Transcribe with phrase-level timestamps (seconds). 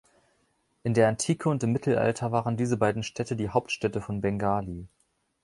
[0.81, 4.87] In der Antike und im Mittelalter waren diese beiden Städte die Hauptstädte von Bengali.